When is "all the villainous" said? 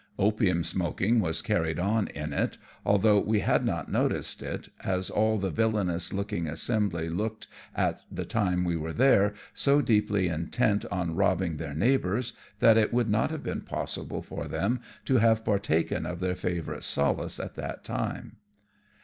5.11-6.11